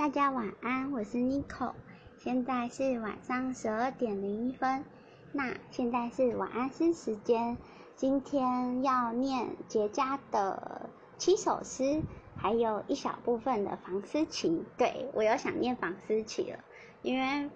[0.00, 1.74] 大家晚安，我是 Nico，
[2.16, 4.82] 现在是晚上十二点零一分。
[5.30, 7.58] 那现在是晚安诗时间，
[7.96, 12.02] 今天要念杰家的七首诗，
[12.34, 14.64] 还有一小部分的房思琪。
[14.78, 16.58] 对我有想念房思琪了，
[17.02, 17.50] 因为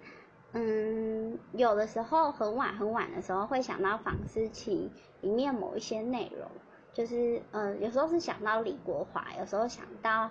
[0.51, 4.91] 嗯，有的时候很晚很晚的时候会想到房思琪
[5.21, 6.47] 里面某一些内容，
[6.93, 10.29] 就是嗯，有时候是想到李国华，有时候想到。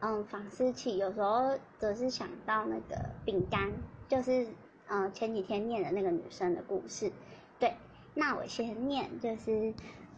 [0.00, 3.70] 嗯，房思琪有时候则是想到那个饼干，
[4.08, 4.48] 就是
[4.88, 7.12] 嗯前几天念的那个女生的故事。
[7.58, 7.74] 对，
[8.14, 9.74] 那我先念，就是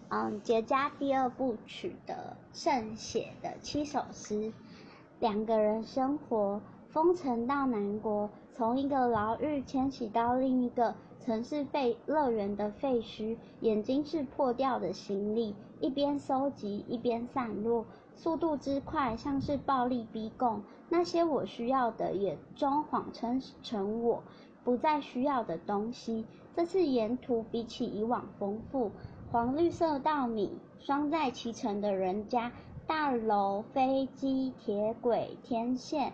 [0.08, 4.52] 嗯杰家第二部曲的圣写的七首诗。
[5.18, 6.60] 两个人生活，
[6.91, 17.84] 风尘到南国，从一个牢狱迁徙到另一个城市废乐园的废墟，眼睛是破掉的行李，一边收集一边散落。
[18.14, 20.62] 速度之快，像是暴力逼供。
[20.88, 24.22] 那些我需要的，也终谎称成我
[24.62, 26.24] 不再需要的东西。
[26.54, 28.91] 这次沿途比起以往丰富，
[29.30, 32.52] 黄绿色稻米，双在其成的人家，
[32.86, 36.12] 大楼、飞机、铁轨、天线。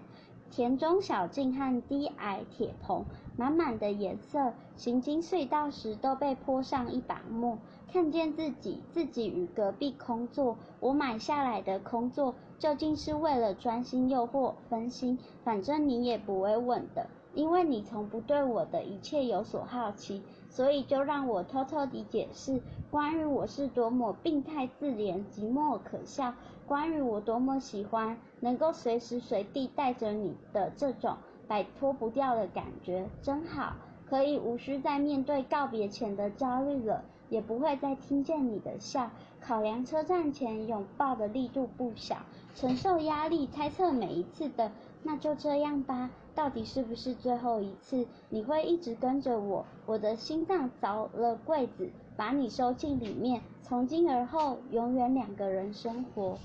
[0.51, 3.05] 田中小径和低矮铁棚，
[3.37, 4.55] 满满的颜色。
[4.77, 7.59] 行经隧道时都被泼上一把墨。
[7.91, 10.57] 看见自己，自己与隔壁空座。
[10.81, 15.19] 我买下来的空座，究竟是为了专心诱惑分心？
[15.43, 20.23] 反正你也不会问的，因为你从不对我的一切有所好奇。
[20.51, 26.35] 所以就让我偷偷地解释，关于我是多么病态自怜、寂寞可笑，
[26.67, 33.77] 关于我多么喜欢能够随时随地带着你的这种摆脱不掉的感觉，真好，
[34.09, 39.11] 可以无需再面对告别前的焦虑了，也不会再听见你的笑。
[39.41, 42.17] 考量车站前拥抱的力度不小，
[42.55, 44.73] 承受压力，猜测每一次的。
[45.05, 48.07] 那就这样吧，到底是不是最后一次？
[48.31, 53.41] 你会一直跟着我，我的心脏凿了柜子，把你收进里面。
[53.63, 56.37] 从今而后，永远两个人生活。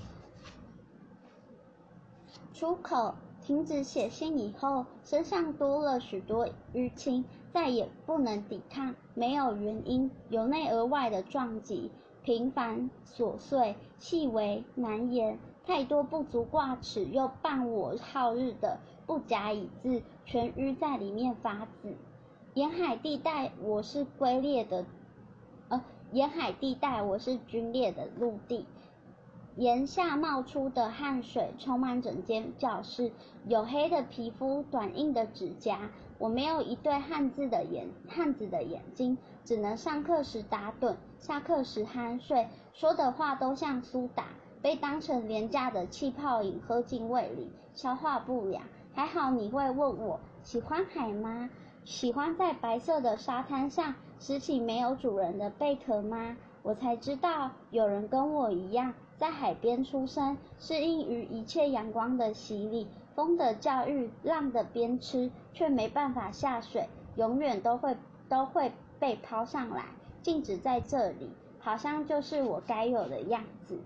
[2.52, 7.24] 出口停止写信以后，身上多了许多淤青，
[7.54, 11.92] 再也不能抵抗，没有原因，由内而外的撞击，
[12.24, 15.38] 平凡琐碎，细微难言。
[15.64, 21.94] 太多不足挂齿又伴我好日的不假以字，全淤在里面发紫。
[22.54, 24.84] 沿海地带我是龟裂的，
[25.68, 28.66] 呃，沿海地带我是龟裂的陆地。
[29.56, 33.12] 檐下冒出的汗水充满整间教室，
[33.48, 35.92] 黝黑的皮肤，短硬的指甲。
[36.18, 44.26] 我没有一对汉字的眼，汉子的眼睛，只能上课时打盹，下课时酣睡，说的话都像苏打。
[44.62, 48.62] 被当成廉价的气泡饮喝进胃里，消化不良。
[48.94, 51.50] 还好你会问我喜欢海吗？
[51.84, 56.38] 喜欢在白色的沙滩上拾起没有主人的贝壳吗？
[56.62, 67.96] 我才知道有人跟我一样在海边出生，适应于一切阳光的洗礼、风的教育、浪的鞭笞，却没办法下水，永远都会
[68.28, 69.84] 都会被抛上来，
[70.22, 73.78] 静止在这里，好像就是我该有的样子。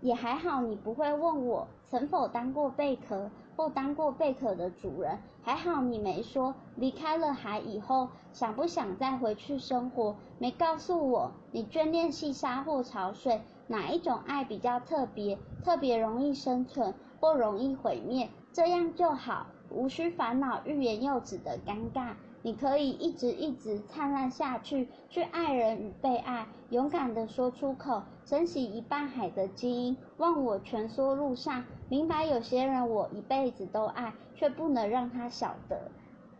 [0.00, 5.18] 也还好，你不会问我曾否当过贝壳或当过贝壳的主人。
[5.42, 22.14] 还好你没说离开了海以后想不想再回去生活，没告诉我你眷恋细沙或潮水，哪一种爱比较特别，特别容易生存或容易毁灭，这样就好，无需烦恼欲言又止的尴尬。
[22.42, 35.90] 你可以一直一直灿烂下去，去爱人与被爱，勇敢地说出口，珍惜一半海的基因，忘我蜷缩路上，明白有些人我一辈子都爱，却不能让他晓得。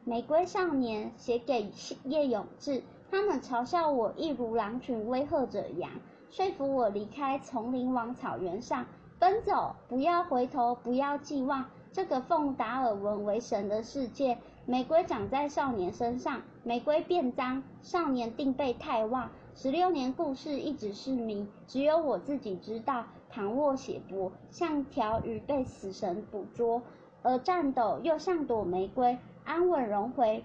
[0.05, 1.71] 玫瑰少年写给
[2.05, 5.91] 叶永志，他们嘲笑我一如狼群威吓着羊，
[6.31, 8.87] 说服我离开丛林往草原上
[9.21, 11.67] 奔走，不要回头，不要寄望。
[11.93, 19.29] 这个奉达尔文为神的世界，玫瑰长在少年身上，玫瑰变脏，少年定被太忘。
[19.55, 23.05] 十六年故事一直是谜，只有我自己知道。
[23.29, 26.81] 躺卧血泊，像条鱼被死神捕捉，
[27.23, 30.43] 而颤抖又像朵玫瑰，安稳融回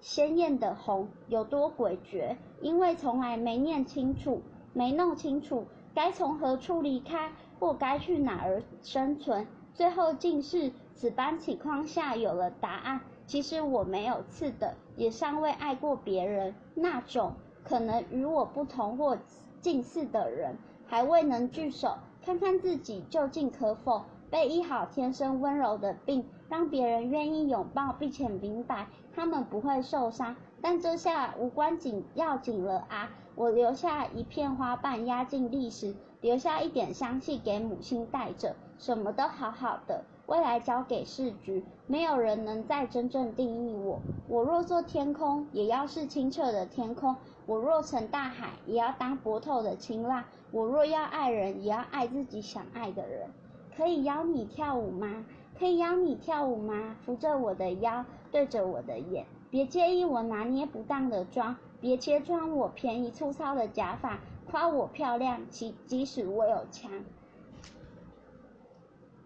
[0.00, 2.36] 鲜艳的红，有多诡谲？
[2.60, 4.42] 因为从来没念清楚，
[4.72, 5.64] 没弄清楚
[5.94, 9.46] 该从何处离开，或该去哪儿生存。
[9.74, 13.00] 最后竟是此般情况下有了答案。
[13.26, 16.52] 其实我没有刺的，也尚未爱过别人。
[16.74, 19.16] 那种可能与我不同或
[19.60, 30.34] 近似的人，还未能聚首，看看自己究竟可否被医好天生温柔的病，让别人愿意拥抱，并且明白他们不会受伤。
[30.60, 33.10] 但这下无关紧要紧了啊！
[33.36, 40.04] 我留下一片花瓣压进历史，留下一点香气给母亲带着，什么都好好的。
[40.26, 44.00] 未来交给市局，没有人能再真正定义我。
[44.28, 47.14] 我若做天空，也要是清澈的天空；
[47.46, 50.22] 我若成大海，也要当波透的清浪。
[50.52, 53.28] 我若要爱人，也要爱自己想爱的人。
[53.76, 55.24] 可以邀你跳舞吗？
[55.58, 56.96] 可以邀你跳舞吗？
[57.04, 64.20] 扶着我的腰，对着我的眼，别介意我拿捏不当的妆，别揭穿我便宜粗糙的假发，
[64.50, 66.90] 夸我漂亮，即即使我有枪。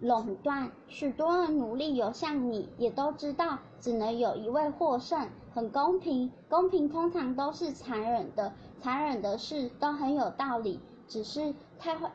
[0.01, 6.31] 垄断，许多人努力游向你，也都知道只能有一位获胜，很公平。
[6.49, 10.79] 公平通常都是残忍的，残忍的事都很有道理，
[11.09, 12.11] 只是太坏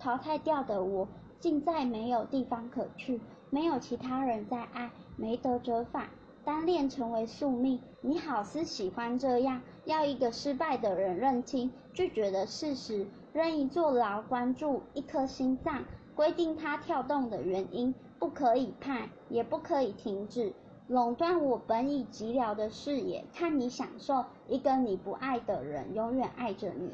[0.00, 1.06] 淘汰掉的我，
[1.38, 3.20] 竟再没有地方可去，
[3.50, 6.08] 没有其他人在爱，没得折返，
[6.44, 7.80] 单恋成为宿命。
[8.00, 15.84] 你好似喜欢这样，要一个失败的人认清拒绝的事实，任意坐牢，关注一颗心脏。
[16.14, 20.52] 规定它跳动的原因，不可以判，也不可以停止，
[20.86, 26.92] 垄断我本已寂寥的视野，看你享受一个你不爱的人永远爱着你。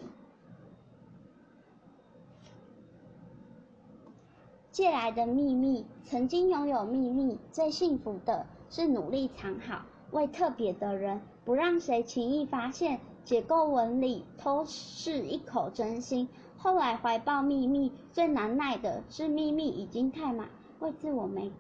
[4.71, 9.87] 借来的秘密，曾经拥有秘密，最幸福的是努力藏好，
[10.17, 16.27] 为特别的人，不让谁轻易发现，解构纹理，偷是一口真心。
[16.57, 20.49] 后来怀抱秘密最难耐的是秘密已经太满，
[20.79, 21.53] 为自我没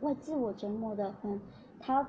[0.00, 1.40] 为自我折磨的魂，
[1.80, 2.06] 挑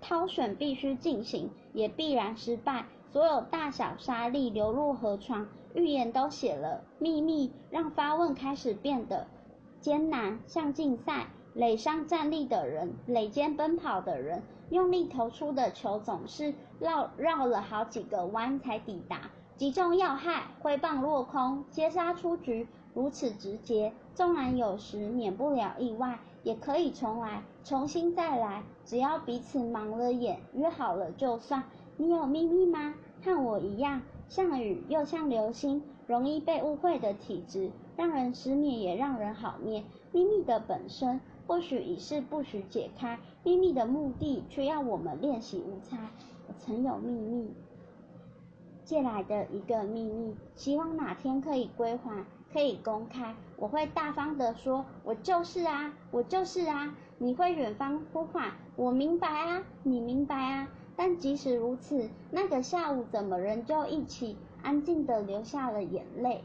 [0.00, 2.86] 挑选必须进行，也必然失败。
[3.10, 6.84] 所有大小沙粒流入河床，预言都写了。
[7.00, 9.26] 秘密让发问开始变得
[9.80, 11.26] 艰难，像竞赛。
[11.54, 19.30] 垒上站立的人，垒间奔跑的人，用力投出的球总是绕绕了好几个弯才抵达。
[19.54, 23.92] 击中要害，挥棒落空，接杀出局，如此直接。
[24.14, 28.62] 纵然有时免不了意外，也可以重来，重新再来。
[28.86, 31.62] 只要彼此盲了眼，约好了就算。
[31.98, 32.94] 你有秘密吗？
[33.22, 39.84] 和我一样，像雨又像流星，容易被误会的体质，让人失眠也让人好眠。
[40.12, 45.96] 秘密的本身或许已是不许解开，秘密的目的却要我们练习无猜。
[46.48, 47.52] 我曾有秘密。
[48.84, 53.34] 借来的一个秘密，希望哪天可以归还，可以公开。
[53.56, 56.94] 我会大方的说，我就是啊，我就是啊。
[57.18, 60.68] 你会远方呼唤，我明白啊，你明白啊。
[60.96, 66.42] 但即使如此，那个下午怎么仍旧一起安静的流下了眼泪？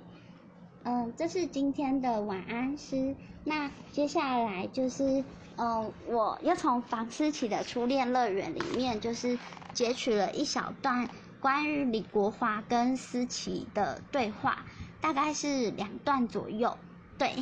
[0.89, 3.13] 嗯，这是今天的晚安诗。
[3.43, 5.21] 那接下来就是，
[5.57, 9.37] 嗯，我又从房思琪的初恋乐园里面，就是
[9.73, 11.09] 截取了一小段。
[11.41, 14.65] 关于李国华跟思琪的对话，
[15.01, 16.77] 大概是两段左右。
[17.17, 17.33] 对，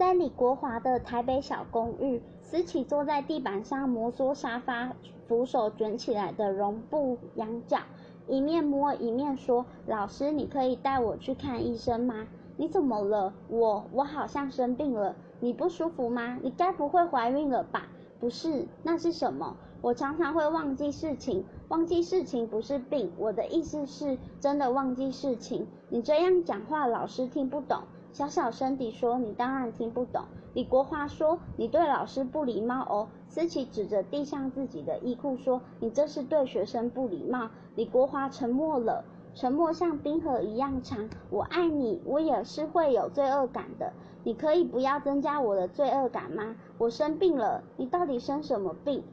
[0.00, 4.94] 在李国华的台北小公寓，思琪坐在地板上摩挲沙发
[5.28, 7.80] 扶手卷起来的绒布羊角，
[8.26, 12.26] 一面摸一面说：“老师，你可以带我去看医生吗？
[12.56, 13.34] 你怎么了？
[13.50, 16.38] 我我好像生病了，你不舒服吗？
[16.42, 17.86] 你该不会怀孕了吧？”
[18.18, 19.54] 不是，那是什么？
[19.82, 23.12] 我常常会忘记事情，忘记事情不是病。
[23.18, 25.66] 我的意思是，真的忘记事情。
[25.90, 27.82] 你这样讲话，老师听不懂。
[28.12, 41.08] 小小声地说：“你当然听不懂。”李国华说：“你对老师不礼貌哦。”思琪指着地上自己的衣裤说：“你这是对学生不礼貌。”李国华沉默了，沉默像冰河一样长。
[41.30, 43.92] 我爱你，我也是会有罪恶感的。
[44.24, 46.56] 你可以不要增加我的罪恶感吗？
[46.78, 49.04] 我生病了，你到底生什么病？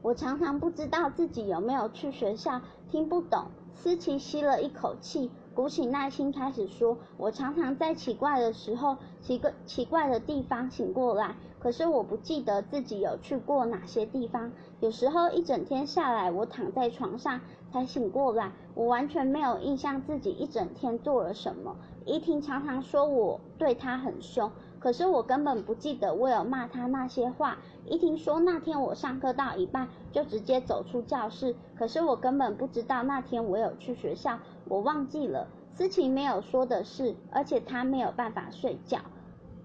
[0.00, 3.46] 我常常不知道自己有没有去学校，听不懂。
[3.74, 14.50] 思琪吸了一口气，鼓起耐心开始说：“我常常在奇怪的时候，奇个奇怪的地方醒过来，可是我不记得自己有去过哪些地方。
[14.80, 17.40] 有时候一整天下来，我躺在床上
[17.70, 27.58] 才醒过来，我完全没有印象自己一整天做了什么。”怡婷常常说我对她很凶，可是我根本不记得我有骂她那些话。
[27.86, 34.38] 怡婷说那天我上课到一半就直接走出教室，可是我根本不知道那天我有去学校，
[34.68, 35.48] 我忘记了。
[35.74, 39.00] 思晴没有说的是，而且她没有办法睡觉，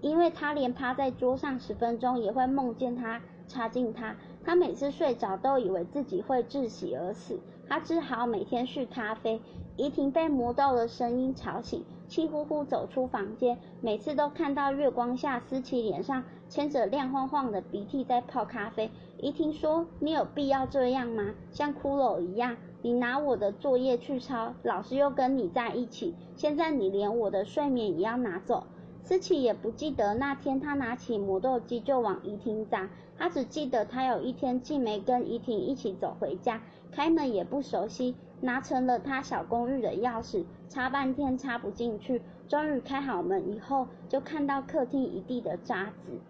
[0.00, 4.16] 因为她连趴在桌上十分钟也会梦见他插进她。
[4.44, 7.38] 她每次睡着都以为自己会窒息而死，
[7.68, 9.40] 她只好每天续咖啡。
[9.76, 13.58] 怡婷被魔豆的声音吵醒，气呼呼走出房间。
[13.80, 18.90] 每次都看到月光下思琪脸上牵着亮晃晃的鼻涕在泡咖啡。
[19.18, 21.34] 怡婷说：“你有必要这样吗？
[21.50, 22.56] 像骷髅一样？
[22.82, 28.66] 你拿我的作业去抄，老师又跟你在一起，现在你连我的睡眠也要拿走。”
[29.02, 36.60] 思琪也不记得那天他拿起磨豆机就往怡婷砸，他只记得他有一天竟没跟怡婷一起走回家，
[36.92, 38.14] 开门也不熟悉。
[38.40, 46.20] 拿成了他小公寓的钥匙，插半天插不进去，终于开好门以后，就看到客厅一地的渣子。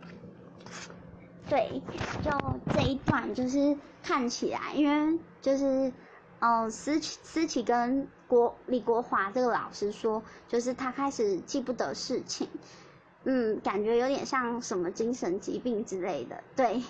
[1.50, 1.82] 对，
[2.22, 2.30] 就
[2.72, 5.92] 这一段就是看起来，因为就是，
[6.40, 12.48] 嗯，思琪思琪跟国李国华这个老师说，就是他开始记不得事情，
[13.24, 16.42] 嗯，感觉有点像什么精神疾病之类的。
[16.56, 16.82] 对，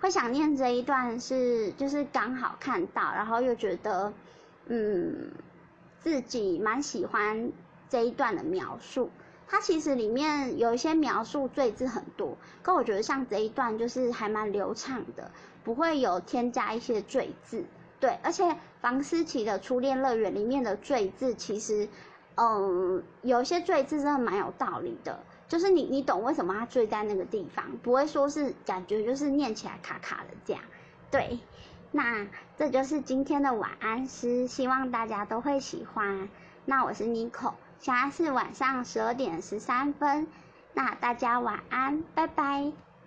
[0.00, 4.12] 会想念这一段是就是刚好看到，然后又觉得。
[4.72, 5.32] 嗯，
[5.98, 7.50] 自己蛮喜欢
[7.88, 9.10] 这一段的描述。
[9.48, 15.32] 它其实里面有一些描述赘字很多，可我觉得像这一段就是还蛮流畅的，
[15.64, 17.64] 不会有添加一些赘字。
[17.98, 21.88] 对，而且房思琪的初恋乐园里面的赘字，其实，
[22.36, 30.62] 嗯，有一些赘字真的蛮有道理的，就是你你懂为什么它赘在那个地方，不会说是感觉就是念起来卡卡的这样，
[31.10, 31.40] 对。
[31.92, 36.28] 那这就是今天的晚安诗，希望大家都会喜欢。
[36.64, 40.26] 那我是 Nico，现在是晚上十二点十三分，
[40.72, 42.72] 那大家晚安，拜拜。